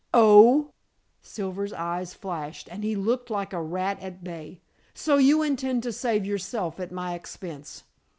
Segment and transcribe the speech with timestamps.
[0.15, 0.71] "Oh!"
[1.21, 4.59] Silver's eyes flashed, and he looked like a rat at bay.
[4.95, 7.83] "So you intend to save yourself at my expense.